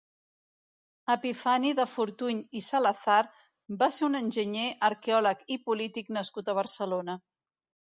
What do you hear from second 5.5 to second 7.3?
i polític nascut a Barcelona.